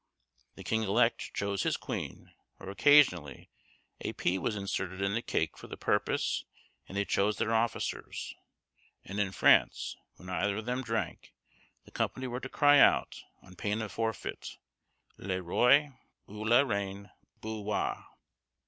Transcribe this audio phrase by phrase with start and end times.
[0.55, 3.51] The king elect chose his queen, or occasionally
[3.99, 6.43] a pea was inserted in the cake for the purpose,
[6.87, 8.33] and they chose their officers;
[9.05, 11.35] and in France, when either of them drank,
[11.85, 14.57] the company were to cry out, on pain of forfeit,
[15.19, 15.91] "Le Roi
[16.27, 18.03] (ou la Reine) boit."